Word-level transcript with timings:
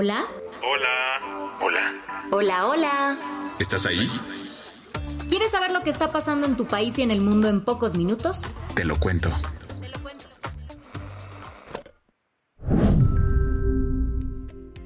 Hola. 0.00 0.28
Hola. 0.62 1.58
Hola. 1.60 1.92
Hola, 2.30 2.66
hola. 2.68 3.18
¿Estás 3.58 3.84
ahí? 3.84 4.08
¿Quieres 5.28 5.50
saber 5.50 5.72
lo 5.72 5.82
que 5.82 5.90
está 5.90 6.12
pasando 6.12 6.46
en 6.46 6.56
tu 6.56 6.66
país 6.66 6.96
y 7.00 7.02
en 7.02 7.10
el 7.10 7.20
mundo 7.20 7.48
en 7.48 7.64
pocos 7.64 7.96
minutos? 7.96 8.42
Te 8.76 8.84
lo 8.84 8.96
cuento. 9.00 9.28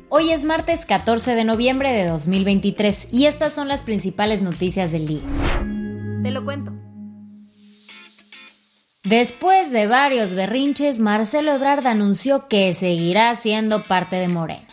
Hoy 0.08 0.30
es 0.30 0.46
martes 0.46 0.86
14 0.86 1.34
de 1.34 1.44
noviembre 1.44 1.92
de 1.92 2.06
2023 2.06 3.12
y 3.12 3.26
estas 3.26 3.52
son 3.52 3.68
las 3.68 3.82
principales 3.82 4.40
noticias 4.40 4.92
del 4.92 5.06
día. 5.06 5.20
Te 6.22 6.30
lo 6.30 6.42
cuento. 6.42 6.72
Después 9.04 9.72
de 9.72 9.86
varios 9.86 10.32
berrinches, 10.32 11.00
Marcelo 11.00 11.52
Ebrard 11.52 11.86
anunció 11.86 12.48
que 12.48 12.72
seguirá 12.72 13.34
siendo 13.34 13.82
parte 13.82 14.16
de 14.16 14.28
Morena. 14.28 14.72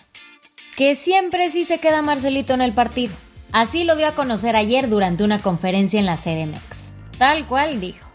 Que 0.80 0.96
siempre 0.96 1.50
sí 1.50 1.66
se 1.66 1.80
queda 1.80 2.02
Marcelito 2.02 2.54
en 2.54 2.62
el 2.62 2.72
partido. 2.72 3.12
Así 3.52 3.84
lo 3.84 3.98
dio 3.98 4.08
a 4.08 4.16
conocer 4.16 4.56
ayer 4.56 4.88
durante 4.88 5.26
una 5.26 5.40
conferencia 5.40 6.00
en 6.00 6.06
la 6.06 6.16
CDMX. 6.16 6.94
Tal 7.18 7.46
cual 7.48 7.82
dijo. 7.82 8.10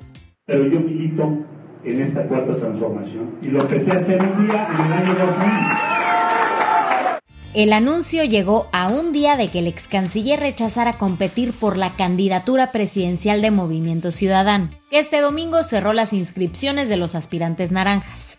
Pero 0.46 0.66
yo 0.68 0.80
milito 0.80 1.44
en 1.84 2.00
esta 2.00 2.26
cuarta 2.26 2.56
transformación 2.56 3.38
y 3.42 3.48
lo 3.48 3.60
empecé 3.60 3.90
a 3.90 3.96
hacer 3.96 4.18
un 4.18 4.46
día 4.46 4.66
en 4.70 4.80
el 4.80 4.92
año 4.94 5.14
2000. 5.26 5.48
El 7.52 7.72
anuncio 7.74 8.24
llegó 8.24 8.66
a 8.72 8.88
un 8.88 9.12
día 9.12 9.36
de 9.36 9.48
que 9.48 9.58
el 9.58 9.66
ex 9.66 9.86
canciller 9.86 10.40
rechazara 10.40 10.94
competir 10.94 11.52
por 11.52 11.76
la 11.76 11.96
candidatura 11.96 12.72
presidencial 12.72 13.42
de 13.42 13.50
Movimiento 13.50 14.10
Ciudadano, 14.10 14.70
que 14.88 15.00
este 15.00 15.20
domingo 15.20 15.62
cerró 15.64 15.92
las 15.92 16.14
inscripciones 16.14 16.88
de 16.88 16.96
los 16.96 17.14
aspirantes 17.14 17.72
naranjas. 17.72 18.38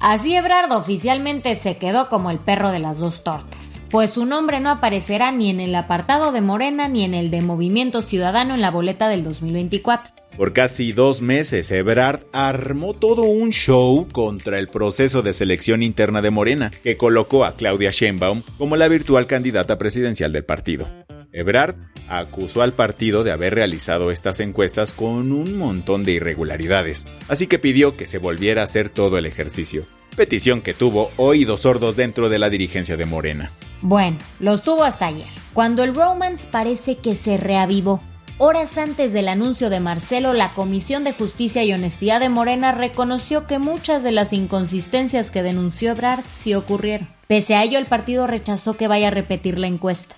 Así 0.00 0.34
Ebrard 0.36 0.70
oficialmente 0.72 1.54
se 1.56 1.76
quedó 1.76 2.08
como 2.08 2.30
el 2.30 2.38
perro 2.38 2.70
de 2.70 2.78
las 2.78 2.98
dos 2.98 3.24
tortas, 3.24 3.80
pues 3.90 4.10
su 4.10 4.26
nombre 4.26 4.60
no 4.60 4.70
aparecerá 4.70 5.32
ni 5.32 5.50
en 5.50 5.58
el 5.58 5.74
apartado 5.74 6.30
de 6.30 6.40
Morena 6.40 6.86
ni 6.88 7.04
en 7.04 7.14
el 7.14 7.30
de 7.32 7.42
Movimiento 7.42 8.00
Ciudadano 8.00 8.54
en 8.54 8.60
la 8.60 8.70
boleta 8.70 9.08
del 9.08 9.24
2024. 9.24 10.14
Por 10.36 10.52
casi 10.52 10.92
dos 10.92 11.20
meses, 11.20 11.72
Ebrard 11.72 12.20
armó 12.32 12.94
todo 12.94 13.22
un 13.22 13.50
show 13.50 14.06
contra 14.12 14.60
el 14.60 14.68
proceso 14.68 15.22
de 15.22 15.32
selección 15.32 15.82
interna 15.82 16.22
de 16.22 16.30
Morena, 16.30 16.70
que 16.84 16.96
colocó 16.96 17.44
a 17.44 17.56
Claudia 17.56 17.90
Sheinbaum 17.90 18.42
como 18.56 18.76
la 18.76 18.86
virtual 18.86 19.26
candidata 19.26 19.78
presidencial 19.78 20.32
del 20.32 20.44
partido. 20.44 20.88
Ebrard 21.32 21.76
acusó 22.08 22.62
al 22.62 22.72
partido 22.72 23.22
de 23.22 23.32
haber 23.32 23.54
realizado 23.54 24.10
estas 24.10 24.40
encuestas 24.40 24.92
con 24.92 25.30
un 25.32 25.58
montón 25.58 26.04
de 26.04 26.12
irregularidades, 26.12 27.06
así 27.28 27.46
que 27.46 27.58
pidió 27.58 27.96
que 27.96 28.06
se 28.06 28.18
volviera 28.18 28.62
a 28.62 28.64
hacer 28.64 28.88
todo 28.88 29.18
el 29.18 29.26
ejercicio, 29.26 29.84
petición 30.16 30.62
que 30.62 30.72
tuvo 30.72 31.10
oídos 31.16 31.60
sordos 31.60 31.96
dentro 31.96 32.30
de 32.30 32.38
la 32.38 32.48
dirigencia 32.48 32.96
de 32.96 33.04
Morena. 33.04 33.50
Bueno, 33.82 34.18
los 34.40 34.62
tuvo 34.62 34.84
hasta 34.84 35.06
ayer, 35.06 35.28
cuando 35.52 35.84
el 35.84 35.94
romance 35.94 36.48
parece 36.50 36.96
que 36.96 37.14
se 37.14 37.36
reavivó. 37.36 38.00
Horas 38.40 38.78
antes 38.78 39.12
del 39.12 39.28
anuncio 39.28 39.68
de 39.68 39.80
Marcelo, 39.80 40.32
la 40.32 40.50
Comisión 40.50 41.02
de 41.02 41.12
Justicia 41.12 41.64
y 41.64 41.72
Honestidad 41.72 42.20
de 42.20 42.28
Morena 42.28 42.70
reconoció 42.72 43.46
que 43.46 43.58
muchas 43.58 44.04
de 44.04 44.12
las 44.12 44.32
inconsistencias 44.32 45.32
que 45.32 45.42
denunció 45.42 45.90
Ebrard 45.90 46.24
sí 46.28 46.54
ocurrieron. 46.54 47.08
Pese 47.26 47.56
a 47.56 47.64
ello, 47.64 47.80
el 47.80 47.86
partido 47.86 48.28
rechazó 48.28 48.76
que 48.76 48.86
vaya 48.86 49.08
a 49.08 49.10
repetir 49.10 49.58
la 49.58 49.66
encuesta. 49.66 50.14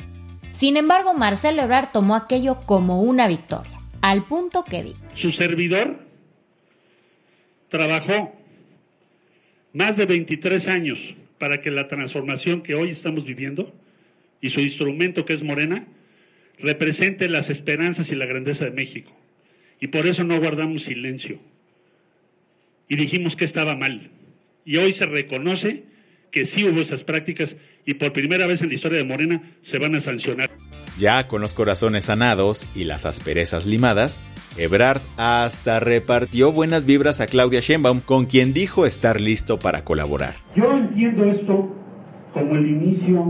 Sin 0.52 0.76
embargo, 0.76 1.14
Marcelo 1.14 1.62
Ebrard 1.62 1.92
tomó 1.92 2.16
aquello 2.16 2.56
como 2.66 3.02
una 3.02 3.28
victoria, 3.28 3.78
al 4.02 4.24
punto 4.24 4.64
que 4.64 4.82
dijo. 4.82 4.98
Su 5.14 5.32
servidor 5.32 5.98
trabajó 7.68 8.32
más 9.72 9.96
de 9.96 10.06
23 10.06 10.66
años 10.66 10.98
para 11.38 11.60
que 11.60 11.70
la 11.70 11.88
transformación 11.88 12.62
que 12.62 12.74
hoy 12.74 12.90
estamos 12.90 13.24
viviendo 13.24 13.72
y 14.40 14.50
su 14.50 14.60
instrumento 14.60 15.24
que 15.24 15.34
es 15.34 15.42
Morena 15.42 15.86
represente 16.58 17.28
las 17.28 17.48
esperanzas 17.48 18.10
y 18.10 18.14
la 18.14 18.26
grandeza 18.26 18.64
de 18.64 18.72
México. 18.72 19.12
Y 19.80 19.86
por 19.86 20.06
eso 20.06 20.24
no 20.24 20.38
guardamos 20.38 20.82
silencio. 20.82 21.38
Y 22.88 22.96
dijimos 22.96 23.36
que 23.36 23.44
estaba 23.44 23.76
mal. 23.76 24.10
Y 24.64 24.76
hoy 24.76 24.92
se 24.92 25.06
reconoce 25.06 25.84
que 26.30 26.46
sí 26.46 26.64
hubo 26.64 26.80
esas 26.80 27.02
prácticas 27.02 27.54
y 27.86 27.94
por 27.94 28.12
primera 28.12 28.46
vez 28.46 28.60
en 28.62 28.68
la 28.68 28.74
historia 28.74 28.98
de 28.98 29.04
Morena 29.04 29.42
se 29.62 29.78
van 29.78 29.94
a 29.94 30.00
sancionar. 30.00 30.50
Ya 30.98 31.26
con 31.26 31.40
los 31.40 31.54
corazones 31.54 32.04
sanados 32.04 32.66
y 32.74 32.84
las 32.84 33.06
asperezas 33.06 33.66
limadas, 33.66 34.20
Ebrard 34.56 35.00
hasta 35.16 35.80
repartió 35.80 36.52
buenas 36.52 36.84
vibras 36.84 37.20
a 37.20 37.26
Claudia 37.26 37.60
Sheinbaum, 37.60 38.00
con 38.00 38.26
quien 38.26 38.52
dijo 38.52 38.86
estar 38.86 39.20
listo 39.20 39.58
para 39.58 39.84
colaborar. 39.84 40.34
Yo 40.56 40.70
entiendo 40.72 41.24
esto 41.24 41.74
como 42.34 42.54
el 42.54 42.66
inicio, 42.66 43.20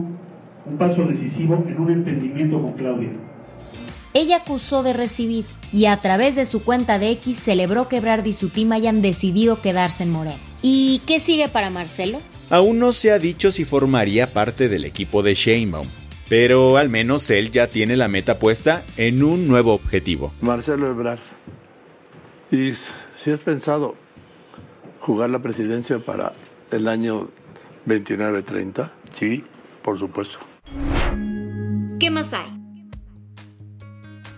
un 0.67 0.79
paso 0.79 1.03
decisivo 1.05 1.65
en 1.67 1.81
un 1.81 1.91
entendimiento 1.93 2.61
con 2.61 2.73
Claudia. 2.75 3.11
Ella 4.13 4.39
acusó 4.39 4.83
de 4.83 4.93
recibir 4.93 5.45
y 5.73 5.87
a 5.87 5.97
través 5.97 6.35
de 6.35 6.47
su 6.47 6.65
cuenta 6.65 6.99
de 6.99 7.11
X 7.13 7.37
celebró 7.39 7.89
que 7.89 7.99
Ebrard 7.99 8.27
y 8.27 8.33
su 8.33 8.49
team 8.49 8.73
hayan 8.73 9.03
decidido 9.03 9.61
quedarse 9.61 10.03
en 10.03 10.11
Morena. 10.11 10.37
¿Y 10.63 11.01
qué 11.07 11.21
sigue 11.21 11.49
para 11.49 11.71
Marcelo? 11.71 12.19
Aún 12.51 12.81
no 12.81 12.91
se 12.91 13.13
ha 13.13 13.21
dicho 13.21 13.53
si 13.53 13.65
formaría 13.65 14.33
parte 14.33 14.69
del 14.69 14.85
equipo 14.85 15.23
de 15.23 15.35
Sheinbaum, 15.35 15.87
pero 16.29 16.77
al 16.79 16.89
menos 16.89 17.31
él 17.31 17.53
ya 17.53 17.69
tiene 17.69 17.97
la 17.97 18.09
meta 18.09 18.41
puesta 18.41 18.85
en 18.97 19.23
un 19.23 19.47
nuevo 19.47 19.73
objetivo. 19.73 20.33
Marcelo 20.41 20.91
Ebrard. 20.91 21.21
Y 22.51 22.73
si 23.23 23.31
has 23.31 23.39
pensado 23.41 23.95
jugar 25.01 25.31
la 25.31 25.39
presidencia 25.39 26.01
para 26.01 26.33
el 26.73 26.89
año 26.89 27.31
29-30? 27.87 28.91
Sí, 29.19 29.45
por 29.85 29.99
supuesto. 30.01 30.37
¿Qué 32.01 32.11
más 32.11 32.33
hay? 32.33 32.51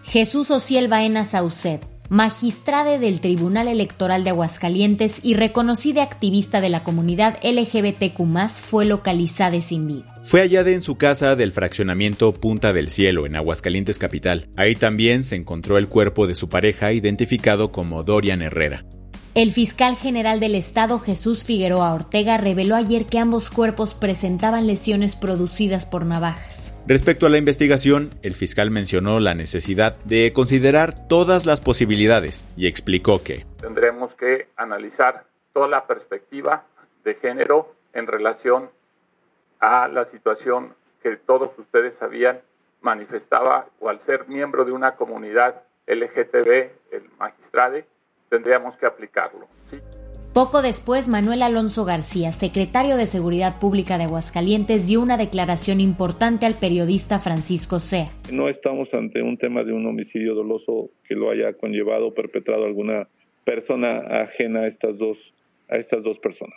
Jesús 0.04 0.50
Ociel 0.50 0.88
Baena 0.88 1.24
Sauced, 1.24 1.80
magistrade 2.12 2.98
del 2.98 3.22
Tribunal 3.22 3.68
Electoral 3.68 4.22
de 4.22 4.28
Aguascalientes 4.28 5.20
y 5.22 5.32
reconocida 5.32 6.02
activista 6.02 6.60
de 6.60 6.68
la 6.68 6.84
comunidad 6.84 7.38
LGBTQ, 7.42 8.50
fue 8.50 8.84
localizada 8.84 9.58
sin 9.62 9.86
vida. 9.86 10.14
Fue 10.22 10.42
hallada 10.42 10.72
en 10.72 10.82
su 10.82 10.96
casa 10.96 11.36
del 11.36 11.52
fraccionamiento 11.52 12.34
Punta 12.34 12.74
del 12.74 12.90
Cielo, 12.90 13.24
en 13.24 13.34
Aguascalientes 13.34 13.98
Capital. 13.98 14.50
Ahí 14.56 14.76
también 14.76 15.22
se 15.22 15.36
encontró 15.36 15.78
el 15.78 15.88
cuerpo 15.88 16.26
de 16.26 16.34
su 16.34 16.50
pareja, 16.50 16.92
identificado 16.92 17.72
como 17.72 18.02
Dorian 18.02 18.42
Herrera. 18.42 18.84
El 19.34 19.50
fiscal 19.50 19.96
general 19.96 20.40
del 20.40 20.54
Estado, 20.54 20.98
Jesús 20.98 21.46
Figueroa 21.46 21.94
Ortega, 21.94 22.36
reveló 22.36 22.76
ayer 22.76 23.06
que 23.06 23.18
ambos 23.18 23.50
cuerpos 23.50 23.94
presentaban 23.94 24.66
lesiones 24.66 25.16
producidas 25.16 25.86
por 25.86 26.04
navajas. 26.04 26.78
Respecto 26.86 27.24
a 27.24 27.30
la 27.30 27.38
investigación, 27.38 28.10
el 28.22 28.34
fiscal 28.34 28.70
mencionó 28.70 29.20
la 29.20 29.32
necesidad 29.34 29.96
de 30.04 30.34
considerar 30.34 31.08
todas 31.08 31.46
las 31.46 31.62
posibilidades 31.62 32.44
y 32.58 32.66
explicó 32.66 33.22
que 33.22 33.46
tendremos 33.58 34.12
que 34.16 34.48
analizar 34.56 35.24
toda 35.54 35.66
la 35.66 35.86
perspectiva 35.86 36.66
de 37.02 37.14
género 37.14 37.74
en 37.94 38.08
relación 38.08 38.68
a 39.60 39.88
la 39.88 40.04
situación 40.10 40.74
que 41.02 41.16
todos 41.16 41.58
ustedes 41.58 41.94
sabían 41.98 42.38
manifestaba 42.82 43.66
o 43.80 43.88
al 43.88 43.98
ser 44.02 44.28
miembro 44.28 44.66
de 44.66 44.72
una 44.72 44.96
comunidad 44.96 45.62
LGTB, 45.86 46.70
el 46.90 47.08
magistrade, 47.18 47.86
tendríamos 48.32 48.74
que 48.78 48.86
aplicarlo. 48.86 49.46
¿sí? 49.70 49.76
Poco 50.32 50.62
después, 50.62 51.08
Manuel 51.08 51.42
Alonso 51.42 51.84
García, 51.84 52.32
secretario 52.32 52.96
de 52.96 53.04
Seguridad 53.04 53.60
Pública 53.60 53.98
de 53.98 54.04
Aguascalientes, 54.04 54.86
dio 54.86 55.02
una 55.02 55.18
declaración 55.18 55.78
importante 55.78 56.46
al 56.46 56.54
periodista 56.54 57.18
Francisco 57.18 57.78
Sea. 57.78 58.10
No 58.32 58.48
estamos 58.48 58.88
ante 58.94 59.20
un 59.20 59.36
tema 59.36 59.62
de 59.64 59.74
un 59.74 59.86
homicidio 59.86 60.34
doloso 60.34 60.88
que 61.06 61.14
lo 61.14 61.30
haya 61.30 61.52
conllevado 61.52 62.08
o 62.08 62.14
perpetrado 62.14 62.64
alguna 62.64 63.06
persona 63.44 63.98
ajena 64.22 64.60
a 64.60 64.68
estas 64.68 64.96
dos, 64.96 65.18
a 65.68 65.76
estas 65.76 66.02
dos 66.02 66.18
personas. 66.20 66.56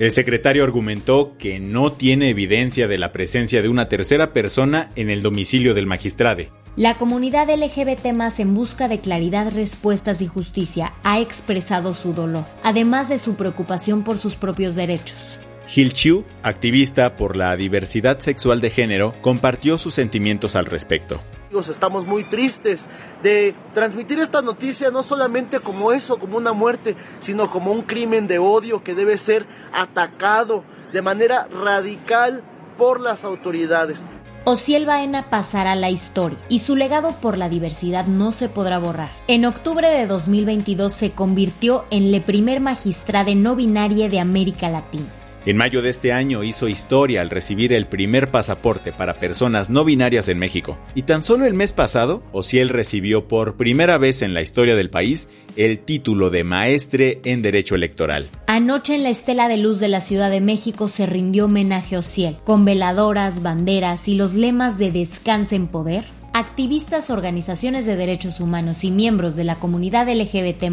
El 0.00 0.10
secretario 0.10 0.64
argumentó 0.64 1.36
que 1.38 1.60
no 1.60 1.92
tiene 1.92 2.30
evidencia 2.30 2.88
de 2.88 2.98
la 2.98 3.12
presencia 3.12 3.62
de 3.62 3.68
una 3.68 3.88
tercera 3.88 4.32
persona 4.32 4.88
en 4.96 5.08
el 5.08 5.22
domicilio 5.22 5.74
del 5.74 5.86
magistrade. 5.86 6.48
La 6.78 6.96
comunidad 6.96 7.50
LGBT 7.50 8.06
en 8.38 8.54
busca 8.54 8.86
de 8.86 9.00
claridad, 9.00 9.52
respuestas 9.52 10.22
y 10.22 10.28
justicia 10.28 10.92
ha 11.02 11.18
expresado 11.18 11.92
su 11.92 12.14
dolor, 12.14 12.44
además 12.62 13.08
de 13.08 13.18
su 13.18 13.34
preocupación 13.34 14.04
por 14.04 14.18
sus 14.18 14.36
propios 14.36 14.76
derechos. 14.76 15.40
Gil 15.66 15.92
Chiu, 15.92 16.24
activista 16.44 17.16
por 17.16 17.34
la 17.34 17.56
diversidad 17.56 18.20
sexual 18.20 18.60
de 18.60 18.70
género, 18.70 19.12
compartió 19.22 19.76
sus 19.76 19.94
sentimientos 19.94 20.54
al 20.54 20.66
respecto. 20.66 21.20
Estamos 21.68 22.06
muy 22.06 22.22
tristes 22.30 22.78
de 23.24 23.56
transmitir 23.74 24.20
esta 24.20 24.40
noticia 24.40 24.92
no 24.92 25.02
solamente 25.02 25.58
como 25.58 25.90
eso, 25.90 26.16
como 26.20 26.36
una 26.36 26.52
muerte, 26.52 26.94
sino 27.18 27.50
como 27.50 27.72
un 27.72 27.82
crimen 27.82 28.28
de 28.28 28.38
odio 28.38 28.84
que 28.84 28.94
debe 28.94 29.18
ser 29.18 29.46
atacado 29.72 30.62
de 30.92 31.02
manera 31.02 31.48
radical 31.48 32.44
por 32.78 33.00
las 33.00 33.24
autoridades. 33.24 33.98
Ociel 34.44 34.86
Baena 34.86 35.28
pasará 35.28 35.74
la 35.74 35.90
historia 35.90 36.38
y 36.48 36.60
su 36.60 36.74
legado 36.74 37.12
por 37.20 37.36
la 37.36 37.50
diversidad 37.50 38.06
no 38.06 38.32
se 38.32 38.48
podrá 38.48 38.78
borrar. 38.78 39.10
En 39.26 39.44
octubre 39.44 39.90
de 39.90 40.06
2022 40.06 40.90
se 40.90 41.10
convirtió 41.10 41.84
en 41.90 42.10
la 42.12 42.20
primer 42.24 42.60
magistrada 42.60 43.34
no 43.34 43.56
binaria 43.56 44.08
de 44.08 44.20
América 44.20 44.70
Latina. 44.70 45.17
En 45.46 45.56
mayo 45.56 45.82
de 45.82 45.88
este 45.88 46.12
año 46.12 46.42
hizo 46.42 46.68
historia 46.68 47.20
al 47.20 47.30
recibir 47.30 47.72
el 47.72 47.86
primer 47.86 48.30
pasaporte 48.30 48.92
para 48.92 49.14
personas 49.14 49.70
no 49.70 49.84
binarias 49.84 50.28
en 50.28 50.38
México. 50.38 50.78
Y 50.94 51.02
tan 51.02 51.22
solo 51.22 51.46
el 51.46 51.54
mes 51.54 51.72
pasado, 51.72 52.22
Ociel 52.32 52.68
recibió 52.68 53.28
por 53.28 53.56
primera 53.56 53.98
vez 53.98 54.22
en 54.22 54.34
la 54.34 54.42
historia 54.42 54.76
del 54.76 54.90
país 54.90 55.28
el 55.56 55.80
título 55.80 56.30
de 56.30 56.44
maestre 56.44 57.20
en 57.24 57.42
Derecho 57.42 57.74
Electoral. 57.74 58.28
Anoche 58.46 58.94
en 58.94 59.04
la 59.04 59.10
Estela 59.10 59.48
de 59.48 59.56
Luz 59.56 59.80
de 59.80 59.88
la 59.88 60.00
Ciudad 60.00 60.30
de 60.30 60.40
México 60.40 60.88
se 60.88 61.06
rindió 61.06 61.46
homenaje 61.46 61.96
a 61.96 62.00
Ociel, 62.00 62.36
con 62.44 62.64
veladoras, 62.64 63.42
banderas 63.42 64.08
y 64.08 64.16
los 64.16 64.34
lemas 64.34 64.78
de 64.78 64.90
Descanse 64.90 65.56
en 65.56 65.68
Poder, 65.68 66.04
activistas, 66.32 67.10
organizaciones 67.10 67.86
de 67.86 67.96
derechos 67.96 68.40
humanos 68.40 68.84
y 68.84 68.90
miembros 68.90 69.34
de 69.34 69.44
la 69.44 69.56
comunidad 69.56 70.08
LGBT 70.08 70.64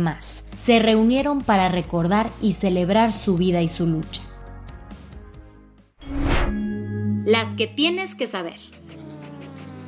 se 0.58 0.80
reunieron 0.80 1.42
para 1.42 1.70
recordar 1.70 2.30
y 2.42 2.54
celebrar 2.54 3.14
su 3.14 3.36
vida 3.36 3.62
y 3.62 3.68
su 3.68 3.88
lucha. 3.88 4.22
Las 7.25 7.50
que 7.56 7.66
tienes 7.66 8.13
que 8.13 8.27
saber. 8.27 8.57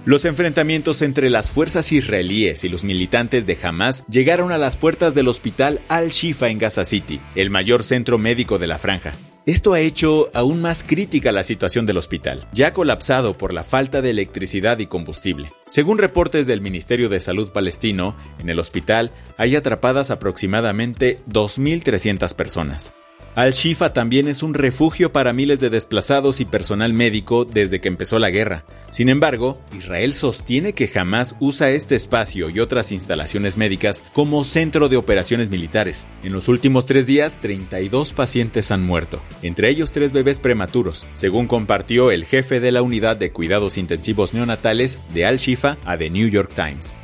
Los 0.05 0.25
enfrentamientos 0.25 1.03
entre 1.03 1.29
las 1.29 1.51
fuerzas 1.51 1.91
israelíes 1.91 2.63
y 2.63 2.69
los 2.69 2.83
militantes 2.83 3.45
de 3.45 3.55
Hamas 3.61 4.07
llegaron 4.07 4.51
a 4.51 4.57
las 4.57 4.75
puertas 4.75 5.13
del 5.13 5.27
hospital 5.27 5.79
Al-Shifa 5.87 6.49
en 6.49 6.57
Gaza 6.57 6.83
City, 6.83 7.21
el 7.35 7.51
mayor 7.51 7.83
centro 7.83 8.17
médico 8.17 8.57
de 8.57 8.65
la 8.65 8.79
franja. 8.79 9.13
Esto 9.45 9.73
ha 9.73 9.79
hecho 9.79 10.31
aún 10.33 10.63
más 10.63 10.83
crítica 10.83 11.31
la 11.31 11.43
situación 11.43 11.85
del 11.85 11.97
hospital, 11.97 12.47
ya 12.53 12.73
colapsado 12.73 13.37
por 13.37 13.53
la 13.53 13.63
falta 13.63 14.01
de 14.01 14.09
electricidad 14.09 14.79
y 14.79 14.87
combustible. 14.87 15.51
Según 15.67 15.99
reportes 15.99 16.47
del 16.47 16.61
Ministerio 16.61 17.07
de 17.07 17.19
Salud 17.19 17.51
palestino, 17.51 18.15
en 18.39 18.49
el 18.49 18.57
hospital 18.57 19.11
hay 19.37 19.55
atrapadas 19.55 20.09
aproximadamente 20.09 21.19
2.300 21.29 22.33
personas. 22.33 22.93
Al-Shifa 23.37 23.93
también 23.93 24.27
es 24.27 24.41
un 24.41 24.55
refugio 24.55 25.11
para 25.11 25.31
miles 25.31 25.59
de 25.59 25.69
desplazados 25.69 26.39
y 26.39 26.45
personal 26.45 26.93
médico 26.93 27.45
desde 27.45 27.79
que 27.79 27.87
empezó 27.87 28.17
la 28.17 28.31
guerra. 28.31 28.65
Sin 28.89 29.09
embargo, 29.09 29.61
Israel 29.77 30.15
sostiene 30.15 30.73
que 30.73 30.87
jamás 30.87 31.35
usa 31.39 31.69
este 31.69 31.95
espacio 31.95 32.49
y 32.49 32.59
otras 32.59 32.91
instalaciones 32.91 33.55
médicas 33.55 34.01
como 34.13 34.43
centro 34.43 34.89
de 34.89 34.97
operaciones 34.97 35.51
militares. 35.51 36.07
En 36.23 36.33
los 36.33 36.47
últimos 36.47 36.87
tres 36.87 37.05
días, 37.05 37.37
32 37.39 38.11
pacientes 38.11 38.71
han 38.71 38.83
muerto, 38.83 39.21
entre 39.43 39.69
ellos 39.69 39.91
tres 39.91 40.13
bebés 40.13 40.39
prematuros, 40.39 41.05
según 41.13 41.45
compartió 41.45 42.09
el 42.09 42.25
jefe 42.25 42.59
de 42.59 42.71
la 42.71 42.81
unidad 42.81 43.17
de 43.17 43.31
cuidados 43.31 43.77
intensivos 43.77 44.33
neonatales 44.33 44.99
de 45.13 45.27
Al-Shifa 45.27 45.77
a 45.85 45.95
The 45.95 46.09
New 46.09 46.27
York 46.27 46.55
Times. 46.55 46.95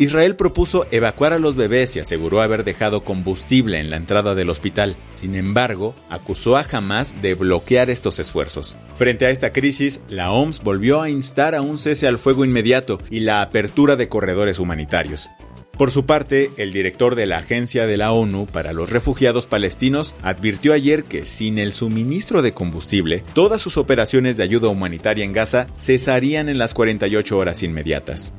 Israel 0.00 0.34
propuso 0.34 0.86
evacuar 0.90 1.34
a 1.34 1.38
los 1.38 1.56
bebés 1.56 1.94
y 1.94 2.00
aseguró 2.00 2.40
haber 2.40 2.64
dejado 2.64 3.02
combustible 3.04 3.78
en 3.78 3.90
la 3.90 3.98
entrada 3.98 4.34
del 4.34 4.48
hospital. 4.48 4.96
Sin 5.10 5.34
embargo, 5.34 5.94
acusó 6.08 6.56
a 6.56 6.64
Hamas 6.72 7.20
de 7.20 7.34
bloquear 7.34 7.90
estos 7.90 8.18
esfuerzos. 8.18 8.78
Frente 8.94 9.26
a 9.26 9.30
esta 9.30 9.52
crisis, 9.52 10.00
la 10.08 10.32
OMS 10.32 10.62
volvió 10.62 11.02
a 11.02 11.10
instar 11.10 11.54
a 11.54 11.60
un 11.60 11.76
cese 11.76 12.08
al 12.08 12.16
fuego 12.16 12.46
inmediato 12.46 12.98
y 13.10 13.20
la 13.20 13.42
apertura 13.42 13.96
de 13.96 14.08
corredores 14.08 14.58
humanitarios. 14.58 15.28
Por 15.76 15.90
su 15.90 16.06
parte, 16.06 16.50
el 16.56 16.72
director 16.72 17.14
de 17.14 17.26
la 17.26 17.36
Agencia 17.36 17.86
de 17.86 17.98
la 17.98 18.12
ONU 18.12 18.46
para 18.46 18.72
los 18.72 18.88
Refugiados 18.88 19.46
Palestinos 19.46 20.14
advirtió 20.22 20.72
ayer 20.72 21.04
que 21.04 21.26
sin 21.26 21.58
el 21.58 21.74
suministro 21.74 22.40
de 22.40 22.54
combustible, 22.54 23.22
todas 23.34 23.60
sus 23.60 23.76
operaciones 23.76 24.38
de 24.38 24.44
ayuda 24.44 24.68
humanitaria 24.68 25.26
en 25.26 25.34
Gaza 25.34 25.66
cesarían 25.76 26.48
en 26.48 26.56
las 26.56 26.72
48 26.72 27.36
horas 27.36 27.62
inmediatas. 27.62 28.32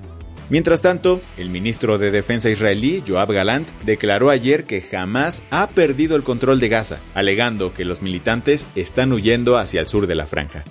Mientras 0.51 0.81
tanto, 0.81 1.21
el 1.37 1.49
ministro 1.49 1.97
de 1.97 2.11
Defensa 2.11 2.49
israelí, 2.49 3.01
Joab 3.07 3.31
Galant, 3.31 3.69
declaró 3.85 4.29
ayer 4.29 4.65
que 4.65 4.81
jamás 4.81 5.43
ha 5.49 5.69
perdido 5.69 6.17
el 6.17 6.23
control 6.23 6.59
de 6.59 6.67
Gaza, 6.67 6.99
alegando 7.15 7.73
que 7.73 7.85
los 7.85 8.01
militantes 8.01 8.67
están 8.75 9.13
huyendo 9.13 9.57
hacia 9.57 9.79
el 9.79 9.87
sur 9.87 10.07
de 10.07 10.15
la 10.15 10.27
franja. 10.27 10.65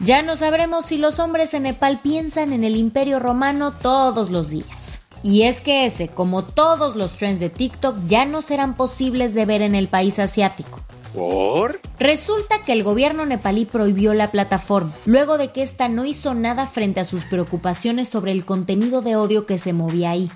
Ya 0.00 0.22
no 0.22 0.34
sabremos 0.34 0.86
si 0.86 0.98
los 0.98 1.20
hombres 1.20 1.54
en 1.54 1.62
Nepal 1.62 2.00
piensan 2.02 2.52
en 2.52 2.64
el 2.64 2.74
imperio 2.74 3.20
romano 3.20 3.70
todos 3.70 4.30
los 4.30 4.50
días. 4.50 5.02
Y 5.22 5.42
es 5.42 5.60
que 5.60 5.86
ese, 5.86 6.08
como 6.08 6.42
todos 6.42 6.96
los 6.96 7.16
trends 7.18 7.38
de 7.38 7.50
TikTok, 7.50 7.98
ya 8.08 8.24
no 8.24 8.42
serán 8.42 8.74
posibles 8.74 9.32
de 9.32 9.46
ver 9.46 9.62
en 9.62 9.76
el 9.76 9.86
país 9.86 10.18
asiático. 10.18 10.85
Resulta 11.98 12.62
que 12.62 12.72
el 12.72 12.82
gobierno 12.82 13.24
nepalí 13.24 13.64
prohibió 13.64 14.12
la 14.12 14.30
plataforma, 14.30 14.92
luego 15.06 15.38
de 15.38 15.50
que 15.50 15.62
ésta 15.62 15.88
no 15.88 16.04
hizo 16.04 16.34
nada 16.34 16.66
frente 16.66 17.00
a 17.00 17.04
sus 17.04 17.24
preocupaciones 17.24 18.08
sobre 18.08 18.32
el 18.32 18.44
contenido 18.44 19.00
de 19.00 19.16
odio 19.16 19.46
que 19.46 19.58
se 19.58 19.72
movía 19.72 20.10
ahí. 20.10 20.30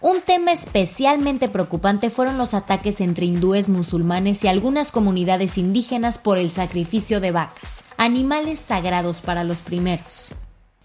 Un 0.00 0.20
tema 0.20 0.52
especialmente 0.52 1.48
preocupante 1.48 2.10
fueron 2.10 2.36
los 2.36 2.52
ataques 2.52 3.00
entre 3.00 3.24
hindúes, 3.24 3.68
musulmanes 3.68 4.44
y 4.44 4.48
algunas 4.48 4.92
comunidades 4.92 5.56
indígenas 5.56 6.18
por 6.18 6.36
el 6.36 6.50
sacrificio 6.50 7.20
de 7.20 7.30
vacas, 7.30 7.84
animales 7.96 8.58
sagrados 8.58 9.20
para 9.20 9.44
los 9.44 9.62
primeros. 9.62 10.34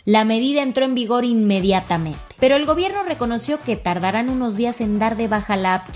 La 0.05 0.23
medida 0.23 0.61
entró 0.61 0.85
en 0.85 0.95
vigor 0.95 1.25
inmediatamente, 1.25 2.19
pero 2.39 2.55
el 2.55 2.65
gobierno 2.65 3.03
reconoció 3.03 3.59
que 3.61 3.75
tardarán 3.75 4.29
unos 4.29 4.55
días 4.55 4.79
en 4.79 4.99
dar 4.99 5.17
de 5.17 5.27
baja 5.27 5.57
la 5.57 5.73
app 5.73 5.91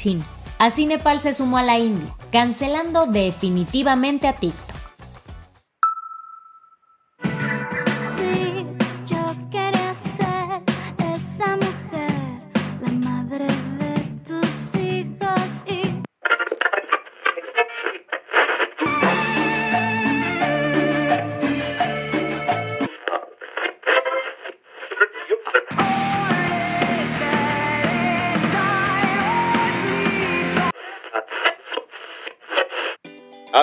Así 0.64 0.86
Nepal 0.86 1.20
se 1.20 1.34
sumó 1.34 1.58
a 1.58 1.62
la 1.62 1.78
India, 1.78 2.16
cancelando 2.32 3.06
definitivamente 3.06 4.30
a 4.30 4.34
TikTok. 4.34 4.73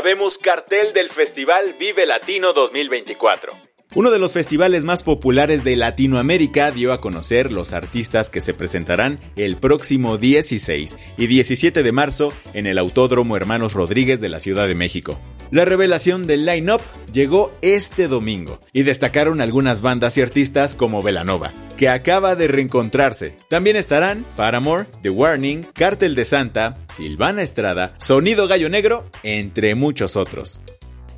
Habemos 0.01 0.39
cartel 0.39 0.95
del 0.95 1.11
Festival 1.11 1.77
Vive 1.79 2.07
Latino 2.07 2.55
2024. 2.55 3.53
Uno 3.95 4.11
de 4.11 4.19
los 4.19 4.33
festivales 4.33 4.87
más 4.87 5.03
populares 5.03 5.63
de 5.63 5.77
Latinoamérica 5.77 6.71
dio 6.71 6.95
a 6.95 7.03
conocer 7.03 7.53
los 7.53 7.75
artistas 7.75 8.31
que 8.31 8.41
se 8.41 8.55
presentarán 8.55 9.21
el 9.37 9.59
próximo 9.59 10.17
16 10.17 10.97
y 11.19 11.27
17 11.27 11.83
de 11.83 11.93
marzo 11.93 12.33
en 12.55 12.67
el 12.67 12.79
Autódromo 12.79 13.37
Hermanos 13.37 13.75
Rodríguez 13.75 14.23
de 14.23 14.31
la 14.31 14.41
Ciudad 14.41 14.69
de 14.69 14.75
México. 14.75 15.21
La 15.51 15.65
revelación 15.65 16.29
del 16.29 16.47
line-up 16.47 16.81
llegó 17.13 17.51
este 17.61 18.07
domingo 18.07 18.61
y 18.73 18.85
destacaron 18.85 19.41
algunas 19.41 19.83
bandas 19.83 20.17
y 20.17 20.23
artistas 20.23 20.75
como 20.75 21.03
Velanova, 21.03 21.53
que 21.77 21.89
acaba 21.89 22.37
de 22.37 22.47
reencontrarse. 22.47 23.37
También 23.49 23.75
estarán 23.75 24.25
Paramore, 24.37 24.87
The 25.03 25.11
Warning, 25.11 25.67
Cártel 25.73 26.15
de 26.15 26.25
Santa, 26.25 26.79
Silvana 26.95 27.43
Estrada, 27.43 27.95
Sonido 27.99 28.47
Gallo 28.47 28.69
Negro, 28.69 29.05
entre 29.25 29.75
muchos 29.75 30.15
otros. 30.15 30.61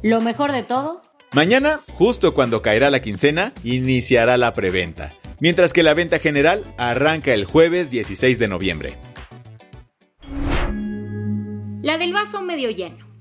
Lo 0.03 0.21
mejor 0.23 0.51
de 0.53 0.63
todo 0.63 1.03
Mañana, 1.35 1.81
justo 1.89 2.35
cuando 2.35 2.61
caerá 2.61 2.91
la 2.91 3.01
quincena, 3.01 3.55
iniciará 3.65 4.37
la 4.37 4.53
preventa, 4.53 5.15
mientras 5.41 5.73
que 5.73 5.83
la 5.83 5.95
venta 5.95 6.19
general 6.19 6.63
arranca 6.77 7.33
el 7.33 7.47
jueves 7.47 7.91
16 7.91 8.39
de 8.39 8.49
noviembre. 8.49 8.99
La 11.81 11.97
del 11.97 12.13
vaso 12.13 12.43
medio 12.43 12.71
lleno. 12.71 13.12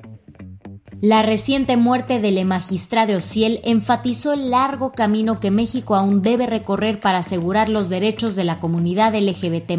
La 1.02 1.24
reciente 1.24 1.78
muerte 1.78 2.20
del 2.20 2.46
magistrado 2.46 3.18
Ociel 3.18 3.60
enfatizó 3.64 4.34
el 4.34 4.52
largo 4.52 4.92
camino 4.92 5.40
que 5.40 5.50
México 5.50 5.96
aún 5.96 6.22
debe 6.22 6.46
recorrer 6.46 7.00
para 7.00 7.18
asegurar 7.18 7.70
los 7.70 7.90
derechos 7.90 8.36
de 8.36 8.44
la 8.44 8.60
comunidad 8.60 9.16
LGBT. 9.16 9.72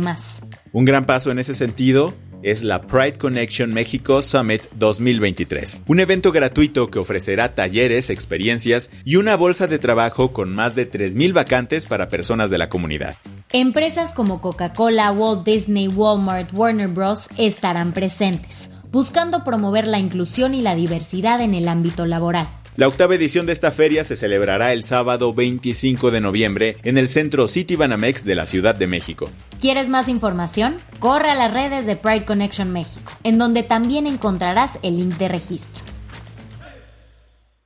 Un 0.73 0.85
gran 0.85 1.07
paso 1.07 1.31
en 1.31 1.39
ese 1.39 1.55
sentido 1.55 2.13
es 2.43 2.65
la 2.65 2.83
Pride 2.83 3.19
Connection 3.19 3.73
México 3.73 4.21
Summit 4.21 4.63
2023, 4.75 5.83
un 5.87 6.01
evento 6.01 6.33
gratuito 6.33 6.91
que 6.91 6.99
ofrecerá 6.99 7.55
talleres, 7.55 8.11
experiencias 8.11 8.91
y 9.05 9.15
una 9.15 9.37
bolsa 9.37 9.69
de 9.69 9.79
trabajo 9.79 10.33
con 10.33 10.53
más 10.53 10.75
de 10.75 10.91
3.000 10.91 11.33
vacantes 11.33 11.87
para 11.87 12.09
personas 12.09 12.51
de 12.51 12.59
la 12.59 12.69
comunidad. 12.69 13.15
Empresas 13.53 14.13
como 14.13 14.41
Coca-Cola, 14.41 15.13
Walt 15.13 15.45
Disney, 15.45 15.87
Walmart, 15.87 16.53
Warner 16.53 16.89
Bros. 16.89 17.29
estarán 17.37 17.93
presentes, 17.93 18.71
buscando 18.93 19.43
promover 19.43 19.87
la 19.87 19.99
inclusión 19.99 20.55
y 20.55 20.61
la 20.61 20.75
diversidad 20.75 21.41
en 21.41 21.55
el 21.55 21.67
ámbito 21.67 22.07
laboral. 22.07 22.49
La 22.75 22.89
octava 22.89 23.15
edición 23.15 23.45
de 23.45 23.53
esta 23.53 23.71
feria 23.71 24.03
se 24.03 24.17
celebrará 24.17 24.73
el 24.73 24.83
sábado 24.83 25.35
25 25.35 26.11
de 26.11 26.21
noviembre 26.23 26.77
en 26.85 26.97
el 26.97 27.09
centro 27.09 27.47
City 27.47 27.77
Banamex 27.77 28.25
de 28.25 28.35
la 28.35 28.47
Ciudad 28.47 28.75
de 28.75 28.87
México. 28.87 29.31
¿Quieres 29.61 29.91
más 29.91 30.09
información? 30.09 30.77
Corre 30.99 31.31
a 31.31 31.35
las 31.35 31.53
redes 31.53 31.85
de 31.85 31.97
Pride 31.97 32.25
Connection 32.25 32.73
México, 32.73 33.13
en 33.25 33.37
donde 33.37 33.63
también 33.63 34.07
encontrarás 34.07 34.79
el 34.83 34.97
link 34.97 35.19
de 35.19 35.29
registro. 35.29 35.83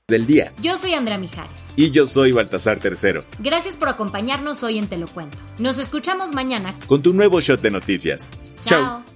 Del 0.08 0.26
día. 0.26 0.52
Yo 0.62 0.76
soy 0.76 0.94
Andrea 0.94 1.18
Mijares. 1.18 1.72
Y 1.74 1.90
yo 1.90 2.06
soy 2.06 2.30
Baltasar 2.30 2.78
Tercero. 2.78 3.24
Gracias 3.40 3.76
por 3.76 3.88
acompañarnos 3.88 4.62
hoy 4.62 4.78
en 4.78 4.86
Te 4.86 4.98
lo 4.98 5.08
Cuento. 5.08 5.38
Nos 5.58 5.78
escuchamos 5.78 6.32
mañana 6.32 6.74
con 6.86 7.02
tu 7.02 7.12
nuevo 7.12 7.40
shot 7.40 7.60
de 7.60 7.70
noticias. 7.72 8.30
Chao. 8.64 8.80
Chao. 8.82 9.15